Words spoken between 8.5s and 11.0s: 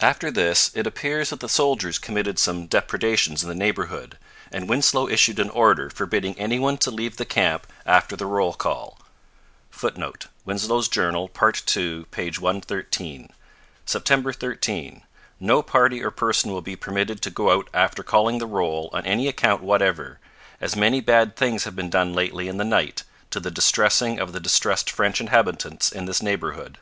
call. [Footnote: Winslow's